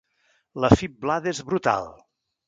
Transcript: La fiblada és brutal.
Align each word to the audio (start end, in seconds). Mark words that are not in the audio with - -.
La 0.63 0.69
fiblada 0.79 1.29
és 1.33 1.41
brutal. 1.51 1.91